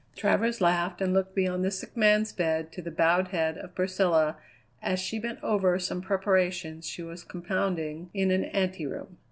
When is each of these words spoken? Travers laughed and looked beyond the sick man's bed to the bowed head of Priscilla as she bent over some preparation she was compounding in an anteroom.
Travers 0.15 0.61
laughed 0.61 0.99
and 0.99 1.13
looked 1.13 1.35
beyond 1.35 1.63
the 1.63 1.69
sick 1.69 1.95
man's 1.95 2.33
bed 2.33 2.71
to 2.71 2.81
the 2.81 2.89
bowed 2.89 3.27
head 3.27 3.59
of 3.59 3.75
Priscilla 3.75 4.35
as 4.81 4.99
she 4.99 5.19
bent 5.19 5.37
over 5.43 5.77
some 5.77 6.01
preparation 6.01 6.81
she 6.81 7.03
was 7.03 7.23
compounding 7.23 8.09
in 8.11 8.31
an 8.31 8.45
anteroom. 8.45 9.19